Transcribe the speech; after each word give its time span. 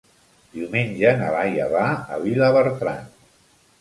Diumenge 0.53 1.11
na 1.21 1.29
Laia 1.35 1.67
va 1.75 1.85
a 2.17 2.21
Vilabertran. 2.25 3.05